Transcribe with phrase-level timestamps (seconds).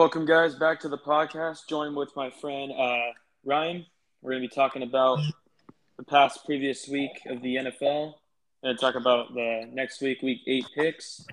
[0.00, 1.68] Welcome, guys, back to the podcast.
[1.68, 3.12] Joined with my friend uh,
[3.44, 3.84] Ryan.
[4.22, 5.18] We're going to be talking about
[5.98, 8.14] the past previous week of the NFL.
[8.62, 11.26] and talk about the next week, week eight picks,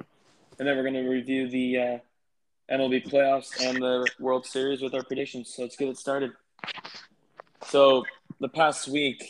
[0.60, 1.98] and then we're going to review the uh,
[2.70, 5.54] MLB playoffs and the World Series with our predictions.
[5.56, 6.34] So let's get it started.
[7.68, 8.04] So
[8.42, 9.26] the past week,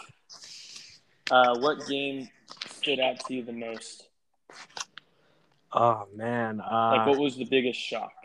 [1.30, 2.28] uh, what game
[2.72, 4.08] stood out to you the most?
[5.72, 8.17] Oh man, uh, Like, what was the biggest shock?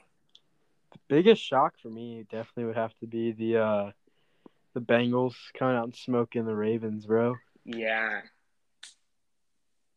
[1.13, 3.91] Biggest shock for me definitely would have to be the uh,
[4.73, 7.35] the Bengals coming out and smoking the Ravens, bro.
[7.67, 8.23] Yeah.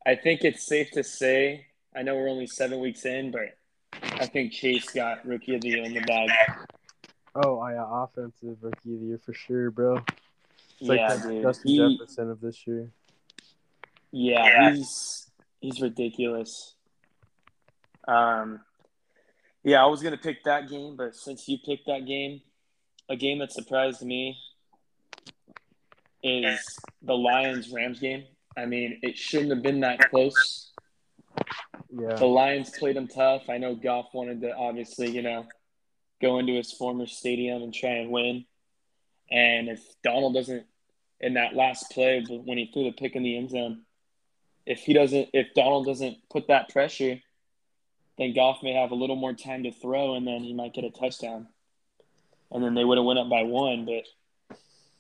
[0.06, 3.58] I think it's safe to say, I know we're only seven weeks in, but
[4.20, 6.30] I think Chase got rookie of the year in the bag.
[7.34, 10.02] Oh, yeah, offensive rookie of the year for sure, bro.
[10.80, 11.44] It's like yeah, the dude.
[11.44, 12.92] Justin He, Jefferson of this year.
[14.12, 16.76] yeah, he's he's ridiculous.
[18.06, 18.60] Um,
[19.66, 22.42] yeah, I was gonna pick that game, but since you picked that game,
[23.10, 24.38] a game that surprised me
[26.24, 26.60] is
[27.02, 28.26] the Lions Rams game.
[28.56, 30.72] I mean, it shouldn't have been that close.
[31.90, 33.50] Yeah, the Lions played them tough.
[33.50, 35.48] I know Goff wanted to obviously, you know,
[36.22, 38.46] go into his former stadium and try and win.
[39.32, 40.66] And if Donald doesn't,
[41.20, 43.82] in that last play when he threw the pick in the end zone,
[44.66, 47.20] if he doesn't, if Donald doesn't put that pressure,
[48.18, 50.84] then Goff may have a little more time to throw, and then he might get
[50.84, 51.48] a touchdown.
[52.52, 54.04] And then they would have went up by one, but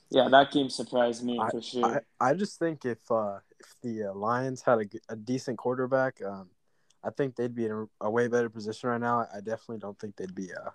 [0.10, 2.04] yeah, that game surprised me for sure.
[2.20, 6.22] I, I just think if uh, if the uh, Lions had a, a decent quarterback,
[6.24, 6.50] um,
[7.04, 9.28] I think they'd be in a, a way better position right now.
[9.34, 10.70] I definitely don't think they'd be uh,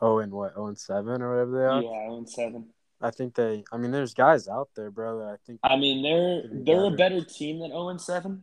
[0.00, 1.82] oh and what oh and seven or whatever they are.
[1.82, 2.66] yeah, oh and seven.
[3.00, 3.64] I think they.
[3.72, 5.18] I mean, there's guys out there, bro.
[5.20, 5.60] That I think.
[5.62, 7.16] I mean, they're they're a better.
[7.16, 8.42] better team than 0 and 7.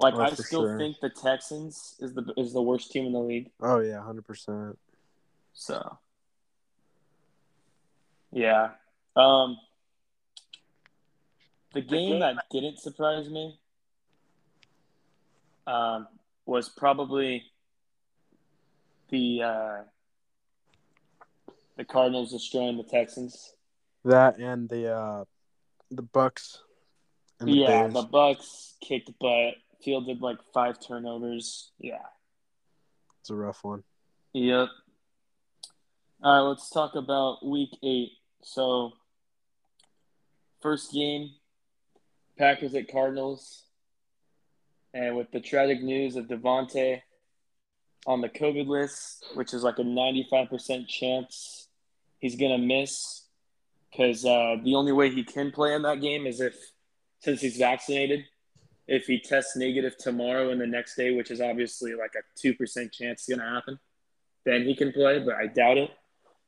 [0.00, 0.78] Like Oh, I still sure.
[0.78, 3.50] think the Texans is the is the worst team in the league.
[3.60, 4.78] Oh yeah, hundred percent.
[5.52, 5.98] So
[8.32, 8.70] yeah.
[9.16, 9.58] Um
[11.74, 13.60] the game that didn't surprise me
[15.66, 16.08] um
[16.46, 17.44] was probably
[19.10, 19.82] the uh
[21.76, 23.54] the Cardinals destroying the Texans.
[24.04, 25.24] That and the uh,
[25.90, 26.62] the Bucks.
[27.38, 27.94] And the yeah, Bears.
[27.94, 31.72] the Bucks kicked butt, fielded like five turnovers.
[31.78, 32.06] Yeah.
[33.20, 33.82] It's a rough one.
[34.32, 34.68] Yep.
[36.22, 38.12] All right, let's talk about week eight.
[38.42, 38.92] So,
[40.60, 41.30] first game,
[42.38, 43.64] Packers at Cardinals.
[44.92, 47.02] And with the tragic news of Davante
[48.06, 51.68] on the COVID list, which is like a 95% chance
[52.18, 53.22] he's going to miss,
[53.90, 56.56] because uh, the only way he can play in that game is if,
[57.20, 58.24] since he's vaccinated,
[58.90, 62.92] if he tests negative tomorrow and the next day, which is obviously like a 2%
[62.92, 63.78] chance it's going to happen
[64.44, 65.90] then he can play, but I doubt it.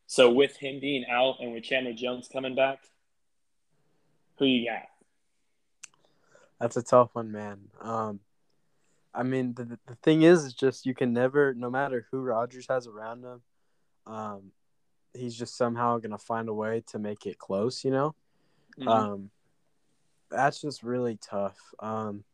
[0.07, 2.81] So with him being out and with Chandler Jones coming back,
[4.39, 4.83] who you got?
[6.61, 7.61] That's a tough one, man.
[7.81, 8.21] Um,
[9.15, 12.67] I mean, the the thing is, is just you can never, no matter who Rodgers
[12.69, 13.43] has around him,
[14.07, 14.53] um,
[15.13, 17.85] he's just somehow gonna find a way to make it close.
[17.85, 18.15] You know.
[18.79, 18.89] Mm-hmm.
[18.89, 19.31] Um,
[20.31, 21.59] that's just really tough.
[21.79, 22.25] Um,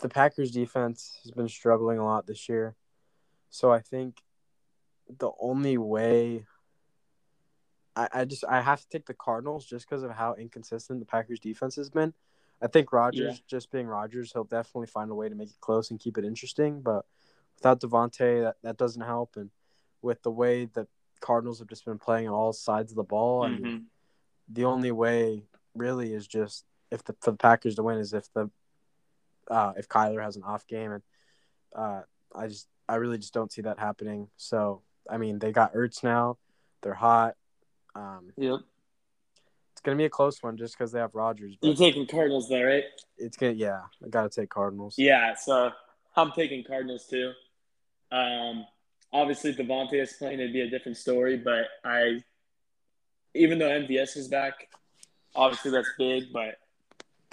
[0.00, 2.74] the Packers defense has been struggling a lot this year,
[3.50, 4.22] so I think
[5.18, 6.46] the only way
[7.96, 11.06] I, I just I have to take the Cardinals just because of how inconsistent the
[11.06, 12.14] Packers defense has been.
[12.62, 13.42] I think Rodgers, Yeah.
[13.48, 16.24] just being Rodgers, he'll definitely find a way to make it close and keep it
[16.24, 16.82] interesting.
[16.82, 17.06] But
[17.56, 19.36] without Davante, that, that doesn't help.
[19.36, 19.50] And
[20.02, 20.86] with the way the
[21.20, 23.84] Cardinals have just been playing on all sides of the ball, I mean, Mhm.
[24.48, 28.32] the only way really is just if the for the Packers to win is if
[28.32, 28.50] the
[29.48, 31.02] uh, if Kyler has an off game, and
[31.74, 32.02] uh,
[32.34, 34.28] I just I really just don't see that happening.
[34.36, 36.38] So I mean, they got Ertz now,
[36.82, 37.34] they're hot.
[37.94, 38.60] Um, Yep.
[39.72, 41.56] it's gonna be a close one just because they have Rodgers.
[41.62, 42.84] You're taking Cardinals though, right?
[43.18, 44.94] it's gonna yeah, I gotta take Cardinals.
[44.96, 45.70] Yeah, so
[46.16, 47.32] I'm taking Cardinals too.
[48.12, 48.66] Um,
[49.12, 51.36] obviously, if Davante is playing, it'd be a different story.
[51.36, 52.22] But I,
[53.34, 54.68] even though MVS is back,
[55.34, 56.32] obviously that's big.
[56.32, 56.56] But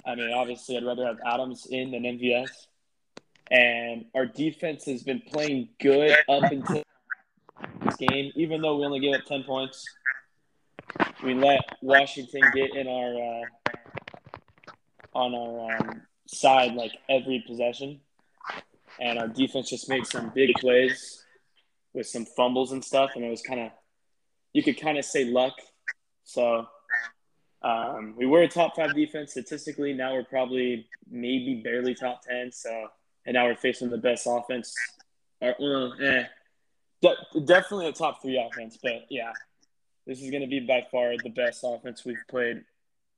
[0.08, 2.48] I mean, obviously, I'd rather have Adams in than MVS.
[3.50, 6.82] And our defense has been playing good up until
[7.84, 9.84] this game, even though we only gave up ten points.
[11.22, 13.72] We let Washington get in our uh,
[15.14, 18.00] on our um, side like every possession,
[19.00, 21.24] and our defense just made some big plays
[21.92, 23.72] with some fumbles and stuff, and it was kind of
[24.54, 25.54] you could kind of say luck.
[26.24, 26.66] So
[27.62, 29.92] um, we were a top five defense statistically.
[29.92, 32.52] Now we're probably maybe barely top ten.
[32.52, 32.88] So
[33.26, 34.74] and now we're facing the best offense.
[35.40, 36.24] Or, well, eh,
[37.02, 39.32] De- definitely a top three offense, but yeah,
[40.06, 42.64] this is going to be by far the best offense we've played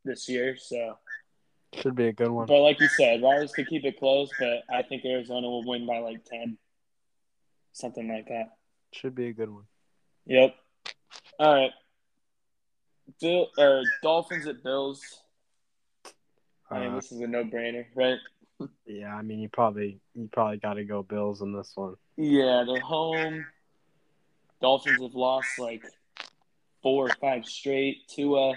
[0.04, 0.56] this year.
[0.56, 0.98] So
[1.74, 2.46] should be a good one.
[2.46, 5.86] But like you said, Rodgers could keep it close, but I think Arizona will win
[5.86, 6.58] by like ten,
[7.72, 8.56] something like that.
[8.92, 9.64] Should be a good one.
[10.26, 10.54] Yep.
[11.38, 11.70] All right.
[13.20, 15.00] Bill or Dolphins at Bills.
[16.70, 18.18] I mean, uh, this is a no-brainer, right?
[18.86, 21.96] yeah, I mean, you probably you probably got to go Bills in this one.
[22.16, 23.46] Yeah, they're home.
[24.60, 25.82] Dolphins have lost like
[26.82, 28.08] four or five straight.
[28.08, 28.54] Tua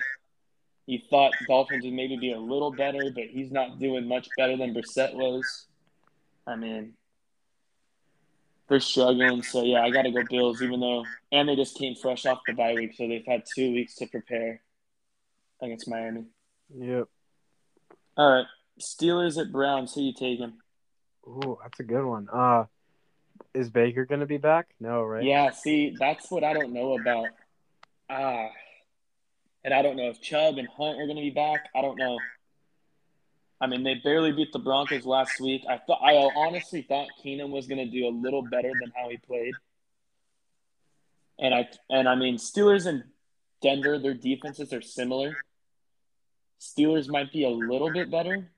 [0.85, 4.57] you thought Dolphins would maybe be a little better, but he's not doing much better
[4.57, 5.67] than Brissett was.
[6.45, 6.94] I mean,
[8.68, 9.44] they're struggling.
[9.44, 12.39] So yeah, I got to go Bills, even though and they just came fresh off
[12.48, 14.62] the bye week, so they've had two weeks to prepare
[15.62, 16.25] against Miami.
[16.75, 17.07] Yep.
[18.18, 18.45] All right,
[18.80, 19.94] Steelers at Browns.
[19.94, 20.54] Who you taking?
[21.27, 22.27] Ooh, that's a good one.
[22.31, 22.65] Uh,
[23.54, 24.68] is Baker gonna be back?
[24.80, 25.24] No, right?
[25.24, 25.51] Yeah.
[25.51, 27.27] See, that's what I don't know about.
[28.10, 28.45] Ah.
[28.45, 28.48] Uh,
[29.63, 31.69] and I don't know if Chubb and Hunt are going to be back.
[31.75, 32.19] I don't know.
[33.63, 35.63] I mean, they barely beat the Broncos last week.
[35.69, 39.07] I thought I honestly thought Keenum was going to do a little better than how
[39.07, 39.54] he played.
[41.39, 43.06] And I and I mean, Steelers and
[43.62, 45.38] Denver, their defenses are similar.
[46.60, 48.50] Steelers might be a little bit better,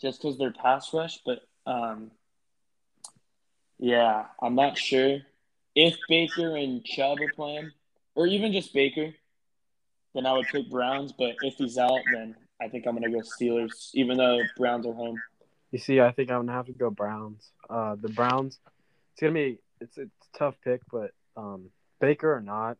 [0.00, 1.18] just because they're pass rush.
[1.26, 2.12] But um,
[3.80, 5.18] yeah, I'm not sure
[5.74, 7.72] if Baker and Chubb are playing,
[8.14, 9.12] or even just Baker
[10.14, 11.12] then I would pick Browns.
[11.12, 14.92] But if he's out, then I think I'm gonna go Steelers, even though Browns are
[14.92, 15.20] home.
[15.70, 17.50] You see, I think I'm gonna have to go Browns.
[17.68, 18.58] Uh, the Browns,
[19.12, 21.70] it's gonna be it's it's a tough pick, but um,
[22.00, 22.76] Baker or not,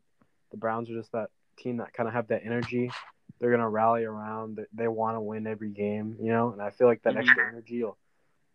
[0.50, 2.90] the Browns are just that team that kind of have that energy.
[3.38, 4.56] They're gonna rally around.
[4.56, 6.52] They, they want to win every game, you know.
[6.52, 7.20] And I feel like that mm-hmm.
[7.20, 7.96] extra energy will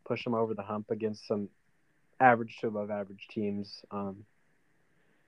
[0.06, 1.50] push them over the hump against some
[2.19, 3.83] average to above average teams.
[3.89, 4.25] Um,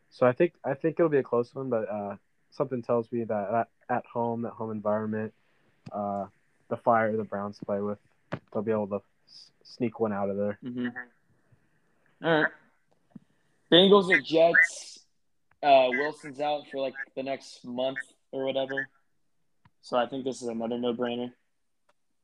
[0.10, 2.16] so I think I think it'll be a close one, but uh,
[2.52, 5.34] something tells me that at, at home, that home environment,
[5.92, 6.26] uh,
[6.70, 8.00] the fire the Browns play with,
[8.52, 10.60] they'll be able to s- sneak one out of there.
[10.64, 10.88] Mm-hmm.
[12.26, 12.52] All right.
[13.72, 15.00] Bengals at Jets.
[15.62, 17.98] Uh, Wilson's out for like the next month
[18.32, 18.88] or whatever.
[19.82, 21.32] So I think this is another no-brainer.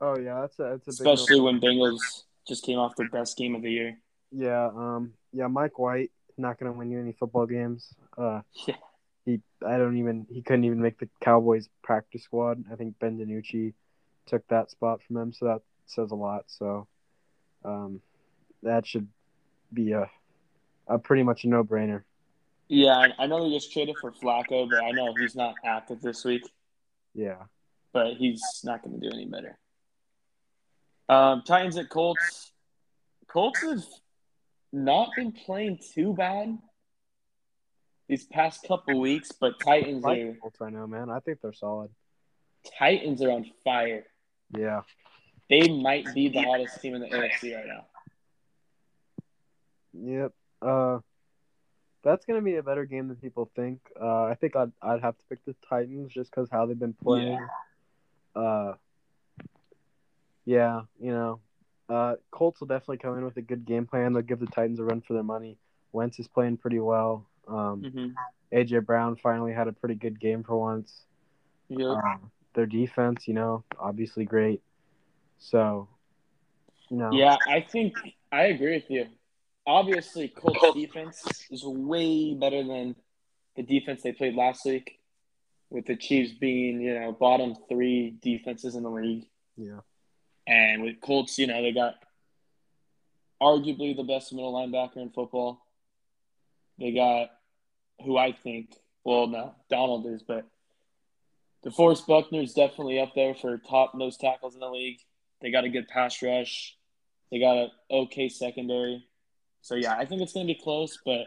[0.02, 2.00] Oh yeah, that's a that's a especially when Bengals
[2.48, 3.98] just came off their best game of the year.
[4.32, 7.94] Yeah, um, yeah, Mike White not gonna win you any football games.
[8.18, 8.76] Uh, yeah
[9.26, 12.64] he I don't even he couldn't even make the Cowboys practice squad.
[12.72, 13.74] I think Ben DiNucci
[14.26, 16.46] took that spot from him, so that says a lot.
[16.48, 16.88] So
[17.64, 18.02] um,
[18.64, 19.08] that should
[19.72, 20.10] be a
[20.88, 22.04] a pretty much a no brainer.
[22.68, 26.24] Yeah, I know they just traded for Flacco, but I know he's not active this
[26.24, 26.50] week.
[27.14, 27.44] Yeah,
[27.94, 29.58] but he's not going to do any better.
[31.10, 32.52] Um, Titans at Colts.
[33.28, 33.84] Colts have
[34.72, 36.58] not been playing too bad
[38.08, 41.10] these past couple weeks, but Titans are right now, man.
[41.10, 41.90] I think they're solid.
[42.78, 44.06] Titans are on fire.
[44.58, 44.82] Yeah.
[45.50, 47.86] They might be the hottest team in the AFC right now.
[49.94, 50.34] Yep.
[50.62, 51.00] Uh
[52.04, 53.80] that's gonna be a better game than people think.
[54.00, 56.94] Uh, I think I'd I'd have to pick the Titans just because how they've been
[56.94, 57.40] playing.
[58.36, 58.42] Yeah.
[58.42, 58.74] Uh,
[60.46, 61.40] yeah, you know,
[61.88, 64.14] uh, Colts will definitely come in with a good game plan.
[64.14, 65.58] They'll give the Titans a run for their money.
[65.94, 67.26] Wentz is playing pretty well.
[67.48, 68.08] Um, mm-hmm.
[68.56, 71.06] AJ Brown finally had a pretty good game for once.
[71.70, 71.94] Yeah.
[71.94, 74.62] Um, their defense, you know, obviously great.
[75.40, 75.90] So,
[76.90, 77.12] you know.
[77.12, 77.96] Yeah, I think
[78.32, 79.08] I agree with you.
[79.66, 82.96] Obviously, Colts defense is way better than
[83.56, 85.00] the defense they played last week,
[85.70, 89.26] with the Chiefs being, you know, bottom three defenses in the league.
[89.58, 89.80] Yeah.
[90.46, 91.96] And with Colts, you know, they got
[93.42, 95.63] arguably the best middle linebacker in football.
[96.80, 97.30] They got
[98.04, 100.46] who I think, well, no, Donald is, but
[101.66, 105.00] DeForest Buckner is definitely up there for top nose tackles in the league.
[105.42, 106.78] They got a good pass rush.
[107.32, 109.08] They got an okay secondary.
[109.62, 111.26] So, yeah, I think it's going to be close, but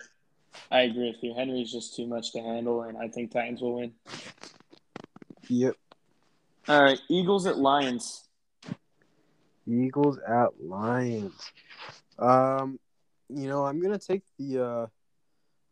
[0.70, 1.34] I agree with you.
[1.34, 3.92] Henry's just too much to handle, and I think Titans will win.
[5.48, 5.74] Yep.
[6.68, 8.24] All right, Eagles at Lions.
[9.66, 11.32] Eagles at Lions.
[12.18, 12.78] Um,
[13.28, 14.86] you know, I'm gonna take the uh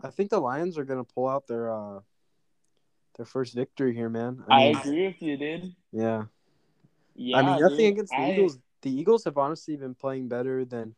[0.05, 2.01] I think the Lions are gonna pull out their uh
[3.17, 4.45] their first victory here, man.
[4.49, 5.75] I, mean, I agree with you, dude.
[5.93, 6.25] Yeah.
[7.15, 7.39] Yeah.
[7.39, 8.33] I mean, nothing dude, against the I...
[8.33, 8.59] Eagles.
[8.83, 10.95] The Eagles have honestly been playing better than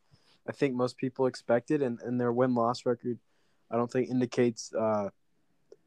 [0.48, 3.18] I think most people expected, and, and their win loss record,
[3.70, 5.10] I don't think indicates uh,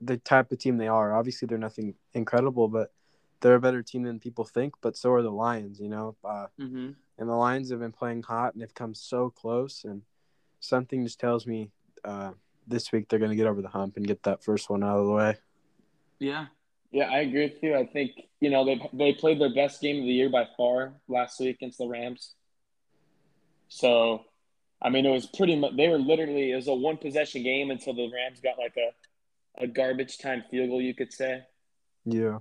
[0.02, 1.16] the type of team they are.
[1.16, 2.94] Obviously, they're nothing incredible, but
[3.42, 4.76] they're a better team than people think.
[4.82, 6.16] But so are the Lions, you know.
[6.24, 6.92] Uh, mm-hmm.
[7.18, 9.84] And the Lions have been playing hot, and they've come so close.
[9.84, 10.04] And
[10.60, 11.72] something just tells me
[12.06, 12.32] uh,
[12.70, 15.00] this week they're going to get over the hump and get that first one out
[15.00, 15.38] of the way.
[16.20, 16.46] Yeah.
[16.92, 17.76] Yeah, I agree with you.
[17.76, 20.94] I think, you know, they they played their best game of the year by far
[21.08, 22.34] last week against the Rams.
[23.68, 24.26] So,
[24.82, 27.70] I mean, it was pretty much they were literally it was a one possession game
[27.70, 31.44] until the Rams got like a a garbage time field goal, you could say.
[32.06, 32.40] Yeah.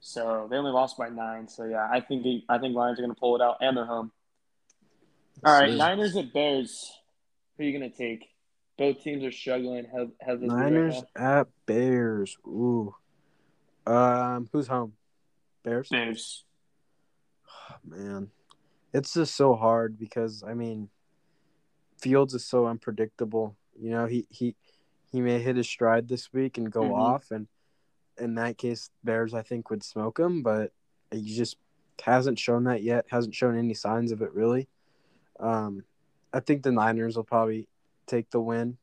[0.00, 1.48] So they only lost by nine.
[1.48, 3.76] So yeah, I think the, I think Lions are going to pull it out and
[3.76, 4.12] they're home.
[5.44, 6.92] All right, Niners at Bears.
[7.56, 8.28] Who are you going to take?
[8.78, 9.86] Both teams are struggling.
[9.94, 12.36] Have have Niners at Bears.
[12.46, 12.94] Ooh.
[13.86, 14.92] Um, who's home?
[15.64, 15.88] Bears.
[15.88, 16.44] Bears.
[17.70, 18.30] Oh, Man,
[18.94, 20.88] it's just so hard because I mean,
[22.00, 23.56] Fields is so unpredictable.
[23.78, 24.54] You know, he he
[25.10, 26.94] he may hit his stride this week and go Mhm.
[26.98, 27.48] off, and
[28.16, 30.72] in that case, Bears I think would smoke him, but
[31.10, 31.56] he just
[32.00, 33.06] hasn't shown that yet.
[33.10, 34.68] Hasn't shown any signs of it really.
[35.40, 35.84] Um,
[36.32, 37.66] I think the Niners will probably
[38.08, 38.76] take the win,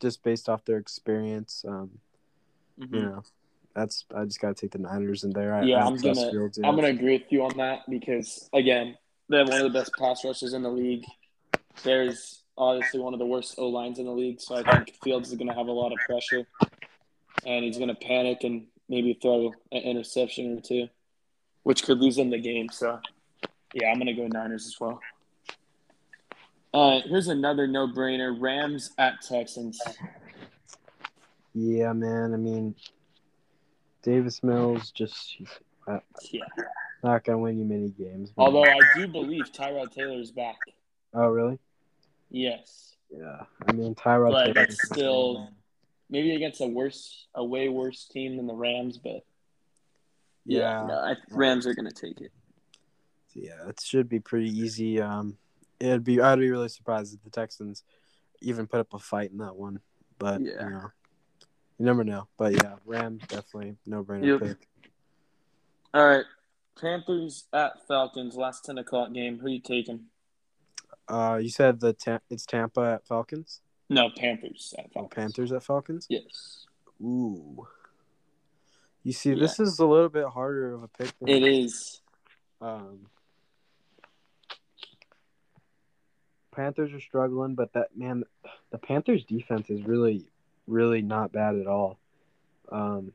[0.00, 1.64] just based off their experience.
[1.66, 1.98] Um,
[2.78, 2.92] Mhm.
[2.94, 3.22] you know,
[3.74, 5.54] that's I just got to take the Niners in there.
[5.54, 8.48] I, Yeah, I I'm gonna- Fields, I'm going to agree with you on that because
[8.52, 8.96] again,
[9.28, 11.04] they have one of the best pass rushes in the league.
[11.82, 15.30] There's obviously one of the worst O lines in the league, so I think Fields
[15.30, 16.46] is going to have a lot of pressure,
[17.44, 20.88] and he's going to panic and maybe throw an interception or two,
[21.64, 22.68] which could lose them the game.
[22.70, 22.98] So,
[23.74, 25.00] yeah, I'm going to go Niners as well.
[26.76, 29.80] Uh, here's another no-brainer: Rams at Texans.
[31.54, 32.34] Yeah, man.
[32.34, 32.74] I mean,
[34.02, 35.38] Davis Mills just
[35.88, 36.44] uh, Yeah.
[37.02, 38.30] not gonna win you many games.
[38.36, 38.44] man.
[38.46, 40.58] Although I do believe Tyrod Taylor is back.
[41.14, 41.58] oh really?
[42.28, 42.94] Yes.
[43.10, 43.44] Yeah.
[43.66, 44.32] I mean, Tyrod.
[44.32, 45.48] But Taylor- that's still-
[46.10, 49.24] maybe against a worse, a way worse team than the Rams, but
[50.44, 50.84] Yeah.
[50.86, 52.32] no, I, Rams are gonna take it.
[53.32, 55.00] Yeah, it should be pretty easy.
[55.00, 55.38] Um,
[55.80, 57.84] it'd be I'd be really surprised if the Texans
[58.42, 59.80] even put up a fight in that one.
[60.18, 60.64] But Yeah.
[60.64, 60.90] you know,
[61.78, 62.28] you never know.
[62.36, 64.40] But yeah, Rams definitely no brainer Yep.
[64.40, 64.68] pick.
[65.94, 66.24] All right,
[66.80, 69.38] Panthers at Falcons, last ten o'clock game.
[69.38, 70.06] Who you taking?
[71.08, 73.60] Uh, you said the Ta- it's Tampa at Falcons.
[73.88, 75.14] No, Panthers at Oh, Falcons.
[75.14, 76.06] Panthers at Falcons.
[76.10, 76.66] Yes,
[77.00, 77.66] Ooh.
[79.02, 79.38] You see, Yeah.
[79.40, 81.16] this is a little bit harder of a pick.
[81.20, 82.00] than- it is.
[82.60, 83.06] Um,
[86.56, 88.24] Panthers are struggling, but that man,
[88.70, 90.24] the Panthers defense is really,
[90.66, 91.98] really not bad at all.
[92.72, 93.12] Um,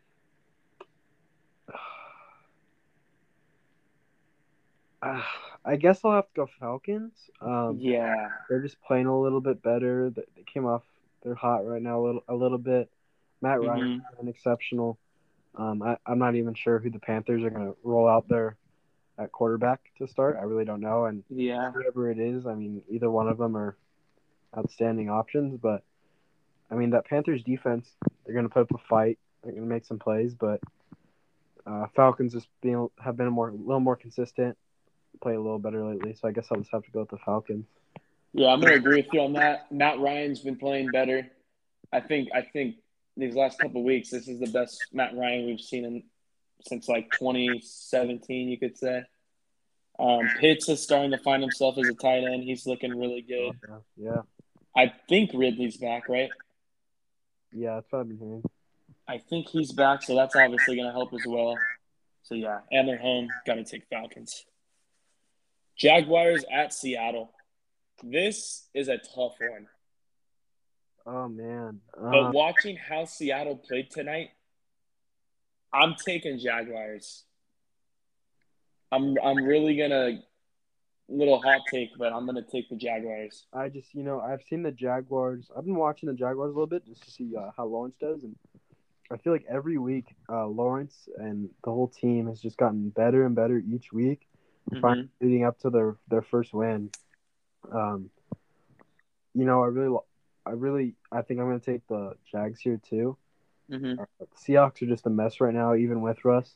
[5.63, 7.13] I guess I'll have to go Falcons.
[7.41, 10.11] Um, Yeah, they're just playing a little bit better.
[10.11, 10.83] They came off.
[11.23, 12.89] They're hot right now a little, a little bit.
[13.41, 13.61] Matt.
[13.61, 14.97] Ryan an exceptional.
[15.55, 18.55] Um, I, I'm not even sure who the Panthers are going to roll out there
[19.17, 20.37] at quarterback to start.
[20.39, 21.05] I really don't know.
[21.05, 23.77] And yeah, whoever it is, I mean, either one of them are
[24.57, 25.57] outstanding options.
[25.61, 25.83] But
[26.69, 27.89] I mean, that Panthers defense,
[28.25, 29.19] they're going to put up a fight.
[29.43, 30.61] They're going to make some plays, but
[31.65, 34.57] uh, Falcons just being have been a more, a little more consistent,
[35.21, 36.15] play a little better lately.
[36.19, 37.65] So I guess I'll just have to go with the Falcons.
[38.33, 38.47] yeah.
[38.49, 39.71] I'm gonna agree with you on that.
[39.71, 41.29] Matt Ryan's been playing better.
[41.91, 42.29] I think.
[42.33, 42.75] I think
[43.17, 46.03] these last couple weeks, this is the best Matt Ryan we've seen in
[46.67, 49.03] since like 2017, you could say.
[49.99, 52.43] Um, Pitts is starting to find himself as a tight end.
[52.43, 53.53] He's looking really good.
[53.97, 54.21] Yeah,
[54.75, 56.29] I think Ridley's back, right?
[57.53, 58.43] yeah, that's what I've been hearing.
[59.07, 61.57] I think he's back, so that's obviously going to help as well.
[62.23, 63.27] So yeah, and they're home.
[63.45, 64.45] Got to take Falcons.
[65.77, 67.31] Jaguars at Seattle.
[68.03, 69.67] This is a tough one.
[71.05, 74.29] Oh man, But um, watching how Seattle played tonight,
[75.73, 77.23] I'm taking Jaguars.
[78.91, 80.19] I'm I'm really gonna
[81.07, 83.45] little hot take, but I'm gonna take the Jaguars.
[83.53, 85.49] I just you know I've seen the Jaguars.
[85.55, 88.23] I've been watching the Jaguars a little bit just to see uh, how Lawrence does,
[88.23, 88.35] and
[89.11, 93.25] I feel like every week uh, Lawrence and the whole team has just gotten better
[93.25, 94.27] and better each week,
[94.81, 96.89] finally leading up to their their first win.
[97.71, 98.09] Um,
[99.33, 99.97] you know, I really,
[100.45, 103.17] I really, I think I'm gonna take the Jags here too.
[103.71, 104.01] Mm-hmm.
[104.01, 106.55] Uh, Seahawks are just a mess right now, even with Russ.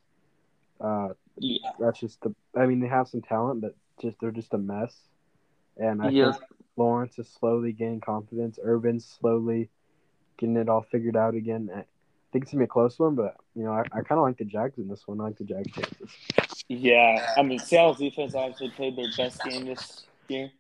[0.80, 1.72] Uh, Yeah.
[1.80, 2.36] that's just the.
[2.56, 4.96] I mean, they have some talent, but just they're just a mess.
[5.78, 6.32] And I Yeah.
[6.34, 6.44] think
[6.78, 8.60] Lawrence is slowly gaining confidence.
[8.64, 9.70] Urban's slowly
[10.38, 11.70] getting it all figured out again.
[11.74, 11.86] I
[12.32, 14.38] think it's gonna be a close one, but you know, I, I kind of like
[14.38, 15.22] the Jags in this one.
[15.22, 16.12] I like the Jags chances.
[16.68, 17.26] Yeah.
[17.38, 20.52] I mean, Seattle's defense obviously played their best game this year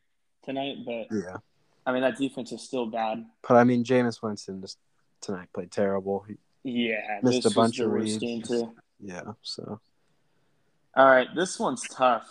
[0.43, 1.38] tonight, but Yeah,
[1.85, 3.25] I mean that defense is still bad.
[3.45, 4.77] but I mean, Jameis Winston just
[5.19, 6.24] tonight played terrible.
[6.27, 6.35] He,
[6.67, 8.17] Yeah, Missed a bunch of reads.
[9.00, 9.79] yeah, so
[10.95, 12.27] All right, this one's tough.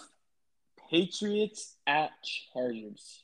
[0.91, 2.11] Patriots at
[2.53, 3.23] Chargers.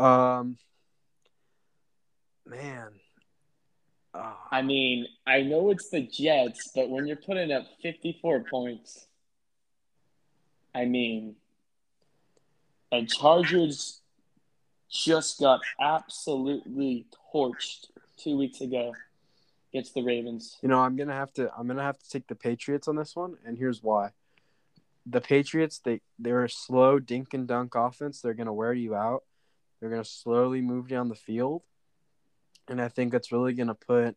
[0.00, 0.56] um,
[2.44, 2.88] man.
[4.14, 9.06] Oh, I mean, I know it's the Jets, but when you're putting up 54 points,
[10.74, 11.36] I mean,
[12.90, 14.00] and Chargers
[14.90, 18.92] just got absolutely torched two weeks ago
[19.72, 20.58] against the Ravens.
[20.62, 21.50] you know, I'm gonna have to.
[21.56, 24.10] I'm gonna have to take the Patriots on this one, and here's why.
[25.06, 28.20] The Patriots, they they're a slow dink and dunk offense.
[28.20, 29.24] They're gonna wear you out.
[29.80, 31.62] They're gonna slowly move down the field,
[32.68, 34.16] and I think that's really gonna put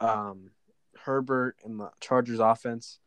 [0.00, 0.50] um,
[1.04, 2.98] Herbert and the Chargers offense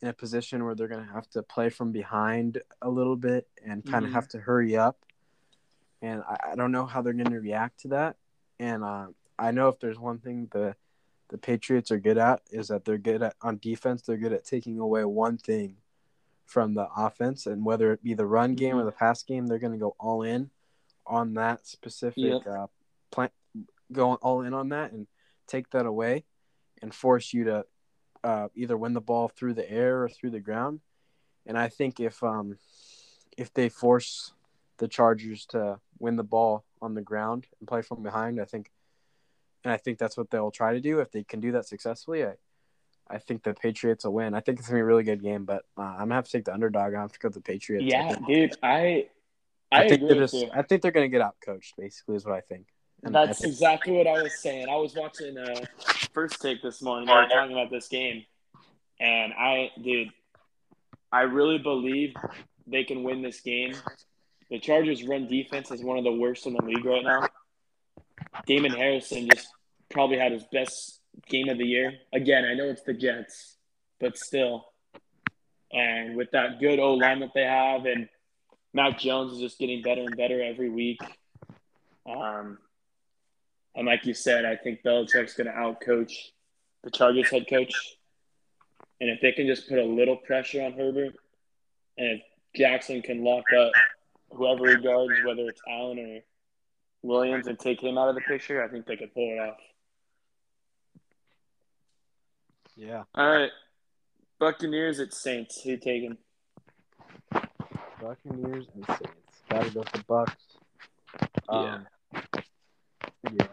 [0.00, 3.84] in a position where they're gonna have to play from behind a little bit and
[3.84, 4.14] kind of Mhm.
[4.14, 5.04] have to hurry up.
[6.00, 8.16] And I, I don't know how they're gonna react to that.
[8.60, 10.74] And uh, I know if there's one thing the
[11.28, 14.02] the Patriots are good at is that they're good at on defense.
[14.02, 15.76] They're good at taking away one thing
[16.46, 19.58] from the offense, and whether it be the run game or the pass game, they're
[19.58, 20.50] going to go all in
[21.06, 22.46] on that specific Yep.
[22.46, 22.66] uh,
[23.10, 23.30] plan.
[23.92, 25.06] Go all in on that and
[25.46, 26.24] take that away,
[26.80, 27.66] and force you to
[28.24, 30.80] uh, either win the ball through the air or through the ground.
[31.46, 32.56] And I think if um
[33.36, 34.32] if they force
[34.78, 38.70] the Chargers to win the ball on the ground and play from behind, I think
[39.64, 41.00] and I think that's what they'll try to do.
[41.00, 42.34] If they can do that successfully, I,
[43.10, 44.34] I think the Patriots will win.
[44.34, 46.30] I think it's gonna be a really good game, but uh, I'm gonna have to
[46.32, 46.94] take the underdog.
[46.94, 47.84] I have to go with the Patriots.
[47.84, 49.06] I Yeah, think, dude, I
[49.70, 50.42] I, I think agree they're with just.
[50.44, 50.50] you.
[50.54, 51.74] I think they're gonna get out coached.
[51.76, 52.66] Basically, is what I think.
[53.04, 54.68] And I That's think- exactly what I was saying.
[54.68, 55.64] I was watching uh,
[56.12, 57.06] first take this morning.
[57.06, 58.24] They were talking about this game,
[58.98, 60.08] and I, dude,
[61.12, 62.14] I really believe
[62.66, 63.74] they can win this game.
[64.50, 67.28] The Chargers' run defense is one of the worst in the league right now.
[68.46, 69.48] Damon Harrison just
[69.90, 71.94] probably had his best game of the year.
[72.12, 73.56] Again, I know it's the Jets,
[74.00, 74.66] but still.
[75.72, 78.08] And with that good O line that they have, and
[78.72, 81.00] Mac Jones is just getting better and better every week.
[82.08, 82.58] Um,
[83.74, 86.12] and like you said, I think Belichick's going to outcoach
[86.82, 87.74] the Chargers head coach.
[89.00, 91.14] And if they can just put a little pressure on Herbert,
[91.96, 92.22] and if
[92.56, 93.72] Jackson can lock up
[94.32, 96.20] whoever he guards, whether it's Allen or
[97.02, 99.56] Williams, and take him out of the picture, I think they could pull it off.
[102.76, 103.50] yeah, All right.
[104.38, 105.62] Buccaneers at Saints.
[105.62, 106.16] Who taking?
[108.00, 109.42] Buccaneers and Saints.
[109.50, 110.34] Gotta go with the Bucks.
[111.48, 111.86] Um,
[113.32, 113.46] yeah.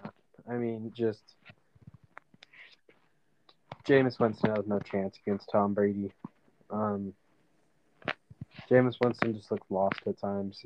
[0.49, 1.21] I mean, just
[3.87, 6.11] Jameis Winston has no chance against Tom Brady.
[6.69, 7.13] Um,
[8.69, 10.63] Jameis Winston just looks lost at times.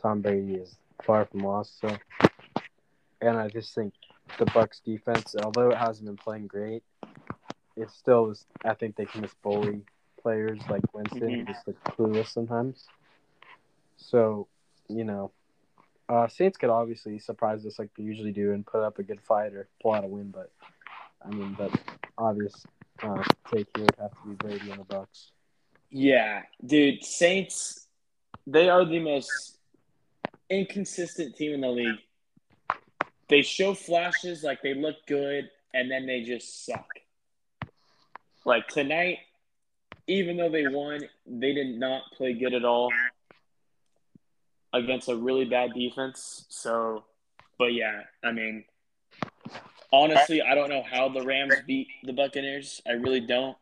[0.00, 1.80] Tom Brady is far from lost.
[1.80, 1.96] So,
[3.20, 3.94] and I just think
[4.38, 6.82] the Bucks defense, although it hasn't been playing great,
[7.76, 8.44] it still is.
[8.64, 9.82] I think they can just bully
[10.20, 11.46] players like Winston, Mhm.
[11.46, 12.86] just look clueless sometimes.
[13.96, 14.48] So,
[14.88, 15.32] you know,
[16.08, 19.20] uh, Saints could obviously surprise us like they usually do and put up a good
[19.20, 20.50] fight or pull out a win, but
[21.22, 21.70] I mean, the
[22.16, 22.64] obvious
[23.02, 25.32] uh, take here would have to be Brady and the Bucks.
[25.90, 27.88] Yeah, dude, Saints,
[28.46, 29.57] they are the most
[30.50, 31.98] inconsistent team in the league.
[33.28, 36.86] They show flashes like they look good, and then they just suck.
[38.44, 39.18] Like tonight,
[40.06, 42.90] even though they won, they did not play good at all
[44.72, 46.46] against a really bad defense.
[46.48, 47.04] So,
[47.58, 48.64] but yeah, I mean,
[49.92, 52.80] honestly, I don't know how the Rams beat the Buccaneers.
[52.86, 53.56] I really don't.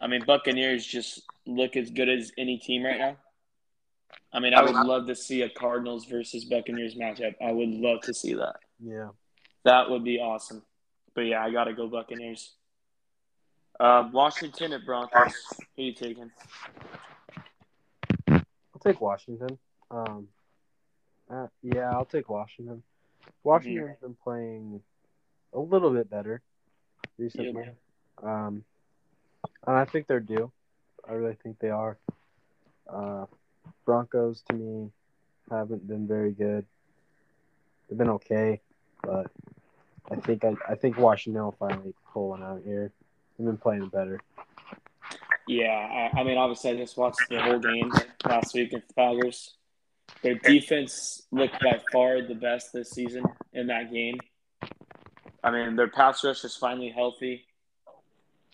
[0.00, 3.16] I mean, Buccaneers just look as good as any team right now.
[4.36, 7.34] I mean, I would love to see a Cardinals versus Buccaneers matchup.
[7.42, 8.56] I would love to see that.
[8.78, 9.08] Yeah.
[9.64, 10.62] That would be awesome.
[11.14, 12.52] But yeah, I got to go Buccaneers.
[13.80, 15.32] Uh, Washington at Broncos.
[15.76, 16.30] Who you taking?
[18.28, 19.58] I'll take Washington.
[19.90, 20.28] Um,
[21.30, 22.82] uh, yeah, I'll take Washington.
[23.42, 24.82] Washington's been playing
[25.54, 26.42] a little bit better
[27.16, 27.70] recently.
[28.22, 28.64] Um,
[29.66, 30.52] and I think they're due.
[31.08, 31.96] I really think they are.
[32.86, 33.24] Uh,
[33.84, 34.90] Broncos to me
[35.50, 36.64] haven't been very good.
[37.88, 38.60] They've been okay,
[39.02, 39.30] but
[40.10, 42.92] I think I, I think Washington will finally pull one out here.
[43.38, 44.20] They've been playing better.
[45.46, 47.92] Yeah, I, I mean, obviously, I just watched the whole game
[48.24, 49.54] last week against the Packers.
[50.22, 54.18] Their defense looked by far the best this season in that game.
[55.44, 57.44] I mean, their pass rush is finally healthy.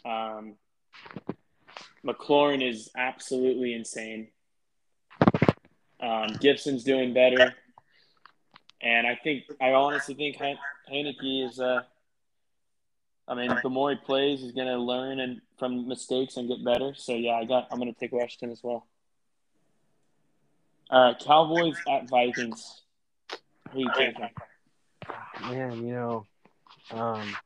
[0.05, 0.57] Um,
[2.05, 4.29] McLaurin is absolutely insane.
[6.03, 7.55] Um, Gibson's doing better,
[8.83, 11.61] and I think I honestly think Heinicke is.
[11.61, 11.83] Uh,
[13.29, 16.65] I mean, the more he plays, he's going to learn and from mistakes and get
[16.65, 16.93] better.
[16.97, 17.69] So yeah, I got.
[17.71, 18.87] I'm going to take Washington as well.
[20.91, 22.83] Right, Cowboys at Vikings.
[23.73, 24.29] Who taking?
[25.41, 26.27] man, you know,
[26.91, 27.37] um,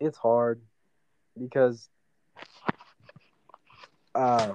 [0.00, 0.60] it's hard
[1.38, 1.88] because,
[4.14, 4.52] uh,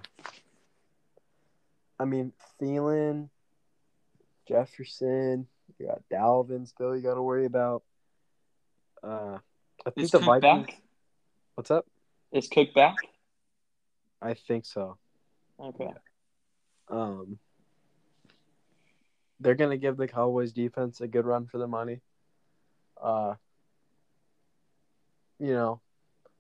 [2.00, 3.30] I mean, Thielen,
[4.48, 7.84] Jefferson, you got Dalvin still you got to worry about.
[9.04, 9.38] Uh,
[9.86, 10.68] I think Is the Cook Vikings.
[10.68, 10.82] back?
[11.56, 11.86] What's up?
[12.32, 12.98] Is Cook back?
[14.22, 14.98] I think so.
[15.60, 15.90] Okay.
[16.90, 17.38] Um,
[19.40, 22.02] they're gonna give the Cowboys defense a good run for the money.
[23.02, 23.36] Uh,
[25.40, 25.82] you know,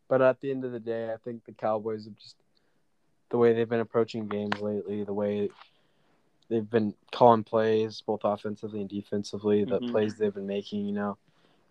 [0.07, 2.35] but at the end of the day, I think the Cowboys have just
[3.29, 5.49] the way they've been approaching games lately, the way
[6.49, 9.91] they've been calling plays both offensively and defensively, the Mhm.
[9.91, 10.85] plays they've been making.
[10.85, 11.17] You know,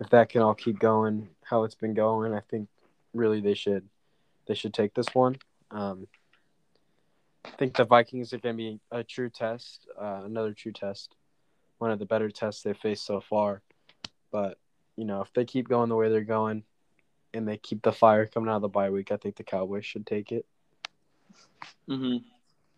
[0.01, 2.69] if that can all keep going how it's been going, I think
[3.15, 3.89] really they should
[4.47, 5.37] they should take this one.
[5.71, 6.07] Um,
[7.45, 11.17] I think the Vikings are going to be a true test, uh, another true test,
[11.79, 13.63] one of the better tests they've faced so far.
[14.31, 14.59] But
[14.97, 16.65] you know, if they keep going the way they're going,
[17.35, 19.85] and they keep the fire coming out of the bye week, I think the Cowboys
[19.85, 20.47] should take it.
[21.89, 22.17] Hmm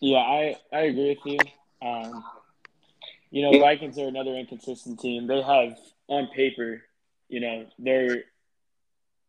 [0.01, 1.39] Yeah, I, I agree with you.
[1.87, 2.25] Um,
[3.31, 5.27] you know, Vikings are another inconsistent team.
[5.27, 5.77] They have
[6.09, 6.83] on paper,
[7.29, 8.25] you know, they're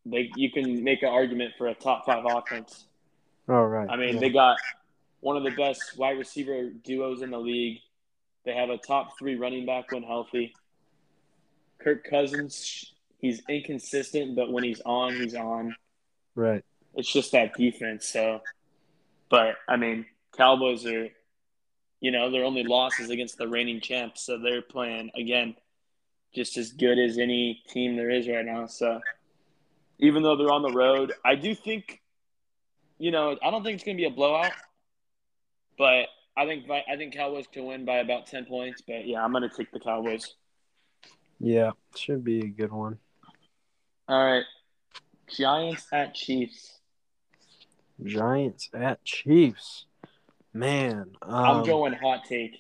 [0.06, 2.86] they you can make an argument for a top five offense.
[3.48, 3.90] All right.
[3.90, 4.20] I mean, yeah.
[4.20, 4.58] they got
[5.22, 7.80] one of the best wide receiver duos in the league.
[8.46, 10.56] They have a top three running back when healthy.
[11.80, 15.76] Kirk Cousins, he's inconsistent, but when he's on, he's on.
[16.36, 16.64] right.
[16.96, 18.08] It's just that defense.
[18.08, 18.42] So,
[19.30, 21.10] but I mean, Cowboys are,
[22.00, 24.22] you know, their only loss is against the reigning champs.
[24.26, 25.56] So they're playing again,
[26.34, 28.68] just as good as any team there is right now.
[28.68, 29.00] So
[30.00, 32.00] even though they're on the road, I do think,
[32.98, 34.52] you know, I don't think it's going to be a blowout,
[35.78, 38.82] but I think I think Cowboys can win by about ten points.
[38.82, 40.36] But yeah, I'm going to take the Cowboys.
[41.40, 42.98] Yeah, should be a good one.
[44.08, 44.44] All right,
[45.38, 46.79] Giants at Chiefs.
[48.04, 49.86] Giants at Chiefs.
[50.54, 52.58] Man, um, I'm going hot take.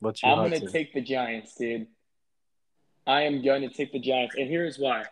[0.00, 0.70] What's your I'm going to take?
[0.70, 1.86] take the Giants, dude.
[3.06, 5.04] I am going to take the Giants, and here's why.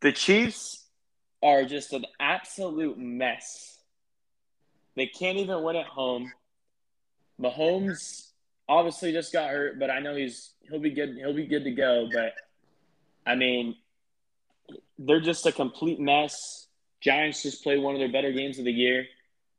[0.00, 0.86] The Chiefs
[1.42, 3.78] are just an absolute mess.
[4.96, 6.32] They can't even win at home.
[7.40, 8.30] Mahomes
[8.68, 11.16] obviously just got hurt, but I know he's he'll be good.
[11.16, 12.08] He'll be good to go.
[12.12, 12.32] But
[13.26, 13.76] I mean,
[14.98, 16.63] they're just a complete mess.
[17.04, 19.04] Giants just played one of their better games of the year,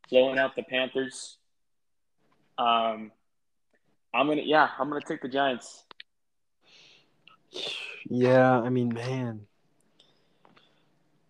[0.09, 1.37] blowing out the Panthers.
[2.57, 3.11] Um,
[4.13, 5.83] I'm gonna yeah, I'm gonna take the Giants.
[8.09, 9.41] Yeah, I mean, man.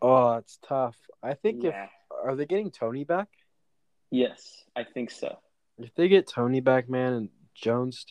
[0.02, 0.96] Oh, it's tough.
[1.22, 1.86] I think Yeah.
[1.86, 1.90] if
[2.24, 3.28] are they getting Tony back?
[4.10, 5.38] Yes, I think so.
[5.78, 8.06] If they get Tony back, man, and Jones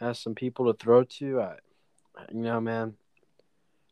[0.00, 1.56] has some people to throw to, I,
[2.30, 2.96] you know, man,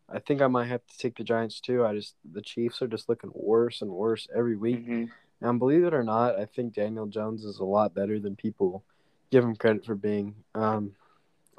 [0.09, 1.85] I think I might have to take the Giants too.
[1.85, 4.85] I just the Chiefs are just looking worse and worse every week.
[4.85, 5.05] hmm
[5.41, 8.85] And believe it or not, I think Daniel Jones is a lot better than people
[9.31, 10.35] give him credit for being.
[10.55, 10.93] Um,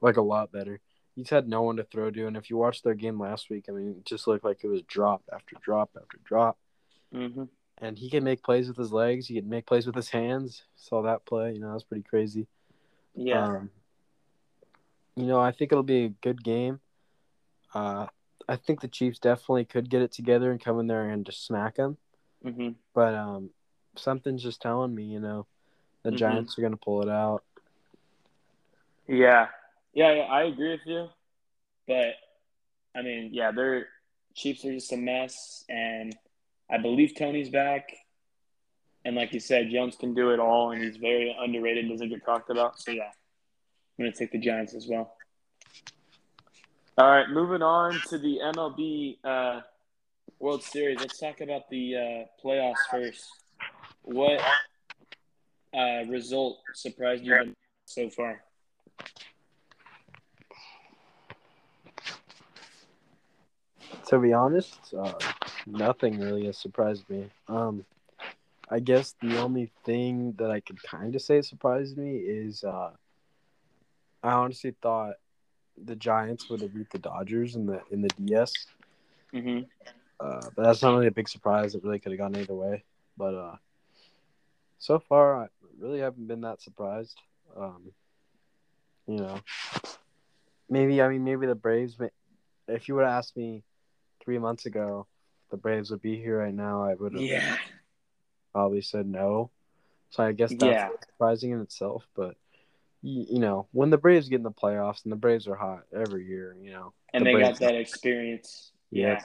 [0.01, 0.79] like a lot better.
[1.15, 3.65] He's had no one to throw to, and if you watched their game last week,
[3.69, 6.58] I mean, it just looked like it was drop after drop after drop.
[7.12, 7.43] hmm
[7.77, 9.27] And he can make plays with his legs.
[9.27, 10.63] He can make plays with his hands.
[10.75, 11.53] Saw that play.
[11.53, 12.47] You know, that was pretty crazy.
[13.15, 13.45] Yeah.
[13.45, 13.69] Um,
[15.15, 16.79] you know, I think it'll be a good game.
[17.73, 18.08] Uh,
[18.47, 21.45] I think the Chiefs definitely could get it together and come in there and just
[21.45, 21.97] smack them.
[22.43, 23.49] hmm But um,
[23.95, 25.47] something's just telling me, you know,
[26.03, 26.17] the Mhm.
[26.17, 27.43] Giants are going to pull it out.
[29.08, 29.49] Yeah.
[29.93, 31.10] yeah, yeah, I agree with you.
[31.88, 32.15] But
[32.95, 33.88] I mean, yeah, their
[34.36, 36.15] Chiefs are just a mess, and
[36.69, 37.89] I believe Tony's back.
[39.06, 42.25] And like you said, Jones can do it all, and he's very underrated, doesn't get
[42.25, 42.79] talked about.
[42.79, 43.12] So yeah,
[43.99, 45.15] I'm gonna take the Giants as well.
[46.95, 49.62] All right, moving on to the MLB uh,
[50.39, 50.99] World Series.
[50.99, 53.25] Let's talk about the uh, playoffs first.
[54.03, 54.39] What
[55.75, 58.43] uh, result surprised you so far?
[64.10, 65.13] To be honest, uh,
[65.65, 67.27] nothing really has surprised me.
[67.47, 67.86] Um,
[68.69, 72.91] I guess the only thing that I could kind of say surprised me is uh,
[74.21, 75.15] I honestly thought
[75.81, 78.67] the Giants would have beat the Dodgers in the in the DS.
[79.31, 79.59] hmm
[80.19, 81.75] Uh, but that's not really a big surprise.
[81.75, 82.83] It really could have gone either way.
[83.17, 83.55] But uh,
[84.79, 85.47] so far, I
[85.79, 87.17] really haven't been that surprised.
[87.57, 87.91] Um,
[89.07, 89.39] you know,
[90.69, 91.97] maybe I mean maybe the Braves.
[92.67, 93.63] If you would have asked me
[94.23, 95.07] three months ago,
[95.51, 96.83] the Braves would be here right now.
[96.83, 97.57] I would have Yeah.
[98.53, 99.51] probably said no.
[100.12, 100.89] So I guess that's Yeah.
[101.12, 102.07] surprising in itself.
[102.15, 102.36] But
[103.04, 105.84] you, you know, when the Braves get in the playoffs and the Braves are hot
[105.96, 108.72] every year, you know, and the they Braves- got that experience.
[108.89, 109.22] Yeah.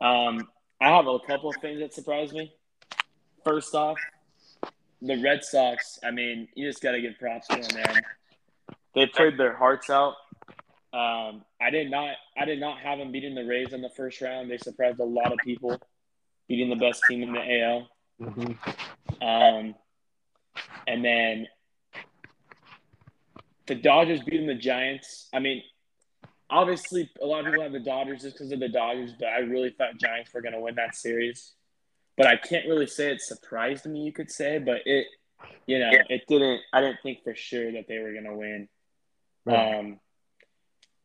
[0.00, 0.28] Yeah.
[0.28, 0.48] Um,
[0.80, 2.52] I have a couple of things that surprised me.
[3.44, 3.98] First off,
[5.00, 5.98] the Red Sox.
[6.04, 8.02] I mean, you just got to give props to them, man.
[8.94, 10.14] They played their hearts out.
[10.92, 12.14] Um, I did not.
[12.38, 14.50] I did not have them beating the Rays in the first round.
[14.50, 15.78] They surprised a lot of people,
[16.48, 17.88] beating the best team in the AL.
[18.20, 18.56] Mhm.
[19.20, 19.74] Um,
[20.86, 21.46] and then
[23.66, 25.28] the Dodgers beating the Giants.
[25.32, 25.62] I mean,
[26.50, 29.38] obviously, a lot of people have the Dodgers just because of the Dodgers, but I
[29.38, 31.54] really thought Giants were going to win that series.
[32.16, 35.06] But I can't really say it surprised me, you could say, but it,
[35.66, 36.60] you know, it didn't.
[36.72, 38.68] I didn't think for sure that they were going to win.
[39.44, 39.78] Right.
[39.78, 40.00] Um,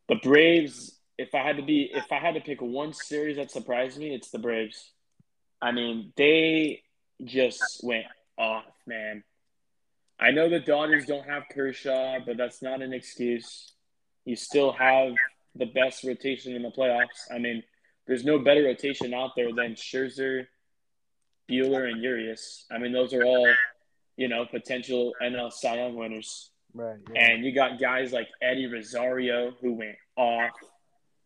[0.08, 0.96] the Braves.
[1.18, 4.14] If I had to be, if I had to pick one series that surprised me,
[4.14, 4.92] it's the Braves.
[5.60, 6.82] I mean, they
[7.22, 8.06] just went
[8.38, 9.22] off, man.
[10.20, 13.72] I know the Dodgers don't have Kershaw, but that's not an excuse.
[14.26, 15.14] You still have
[15.54, 17.32] the best rotation in the playoffs.
[17.34, 17.62] I mean,
[18.06, 20.46] there's no better rotation out there than Scherzer,
[21.50, 22.66] Buehler, and Urias.
[22.70, 23.50] I mean, those are all,
[24.16, 26.50] you know, potential NL Cy Young winners.
[26.74, 26.98] right.
[27.14, 27.22] Yeah.
[27.22, 30.50] And you got guys like Eddie Rosario who went off.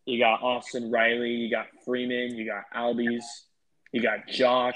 [0.06, 1.30] You got Austin Riley.
[1.30, 2.36] You got Freeman.
[2.36, 3.24] You got Albies.
[3.92, 4.74] You got Joc.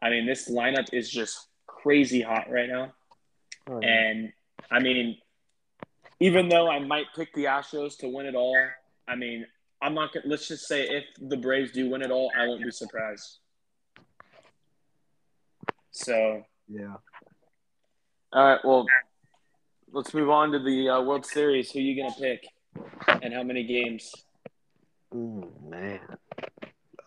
[0.00, 2.92] I mean, this lineup is just crazy hot right now.
[3.68, 3.88] Oh, yeah.
[3.88, 4.32] And
[4.70, 5.18] I mean,
[6.20, 8.56] even though I might pick the Astros to win it all,
[9.08, 9.46] I mean,
[9.82, 10.26] I'm not gonna.
[10.26, 13.38] Let's just say if the Braves do win it all, I won't be surprised.
[15.90, 16.96] So, yeah.
[18.32, 18.60] all right.
[18.64, 18.86] Well,
[19.92, 21.70] let's move on to the uh, World Series.
[21.70, 22.46] Who are you gonna pick,
[23.22, 24.12] and how many games?
[25.14, 26.00] Mm, man.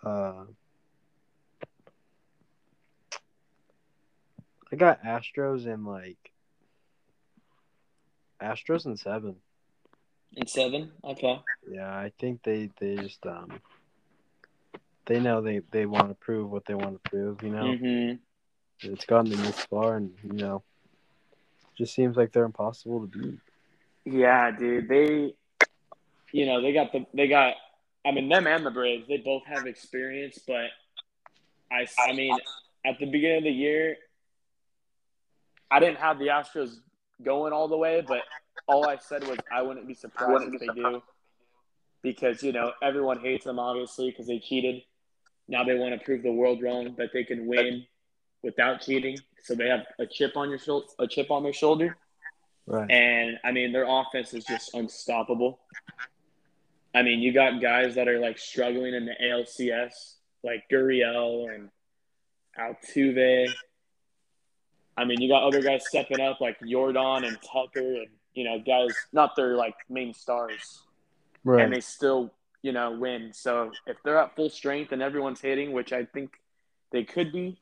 [0.03, 0.45] Uh,
[4.71, 6.31] I got Astros in like
[8.41, 9.35] Astros in seven.
[10.35, 10.91] In seven.
[11.03, 11.39] Okay.
[11.69, 13.59] Yeah, I think they they just um
[15.05, 17.43] they know they they want to prove what they want to prove.
[17.43, 18.13] You know, hmm
[18.81, 20.63] it's gotten them this far, and you know,
[21.77, 23.39] just seems like they're impossible to beat.
[24.05, 24.87] Yeah, dude.
[24.87, 25.33] They,
[26.31, 27.55] you know, they got the they got.
[28.05, 30.67] I mean, them and the Braves, they both have experience, but
[31.69, 32.37] I, I mean,
[32.85, 33.97] at the beginning of the year,
[35.69, 36.77] I didn't have the Astros
[37.23, 38.21] going all the way, but
[38.67, 41.01] all I said was I wouldn't be surprised if they do,
[42.01, 44.83] because you know everyone hates them obviously because they cheated.
[45.47, 47.85] Now they want to prove the world wrong that they can win
[48.43, 51.97] without cheating, so they have a chip on your shoulder, a chip on their shoulder.
[52.65, 52.89] Right.
[52.91, 55.59] And I mean, their offense is just unstoppable.
[56.93, 61.69] I mean, you got guys that are like struggling in the ALCS, like Gurriel and
[62.59, 63.49] Altuve.
[64.97, 68.59] I mean, you got other guys stepping up like Jordan and Tucker, and you know,
[68.59, 70.81] guys not their like main stars,
[71.43, 71.63] right.
[71.63, 72.33] and they still
[72.63, 73.31] you know win.
[73.33, 76.31] So if they're at full strength and everyone's hitting, which I think
[76.91, 77.59] they could be,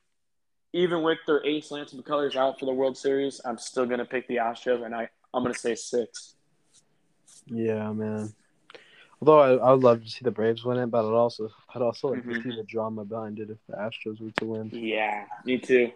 [0.71, 4.27] even with their ace Lance McCullers out for the World Series, I'm still gonna pick
[4.27, 6.35] the Astros, and I I'm gonna say six.
[7.47, 8.33] Yeah, man.
[9.21, 11.81] Although I, I would love to see the Braves win it, but I'd also I'd
[11.81, 12.35] also like Mhm.
[12.35, 14.69] to see the drama behind it if the Astros were to win.
[14.73, 15.91] Yeah, me too.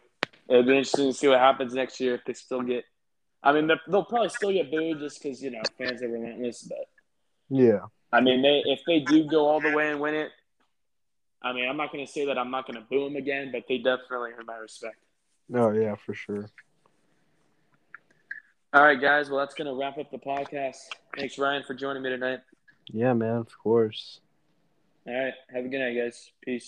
[0.50, 2.84] It'll be interesting to see what happens next year if they still get.
[3.44, 6.64] I mean, they'll probably still get booed just because you know fans are relentless.
[6.64, 6.88] But
[7.50, 7.82] Yeah.
[8.12, 10.32] I mean, they if they do go all the way and win it,
[11.42, 13.52] I mean, I'm not going to say that I'm not going to boo them again,
[13.52, 14.98] but they definitely earn my respect.
[15.54, 16.50] Oh yeah, for sure.
[18.74, 19.30] All right, guys.
[19.30, 20.78] Well, that's going to wrap up the podcast.
[21.18, 22.40] Thanks, Ryan, for joining me tonight.
[22.92, 23.38] Yeah, man.
[23.38, 24.20] Of course.
[25.08, 25.34] All right.
[25.54, 26.32] Have a good night, guys.
[26.44, 26.68] Peace.